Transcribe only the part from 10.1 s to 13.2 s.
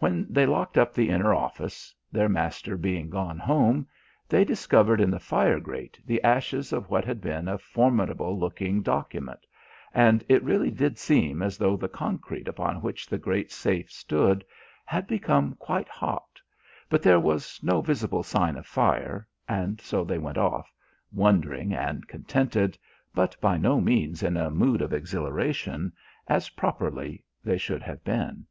it really did seem as though the concrete upon which the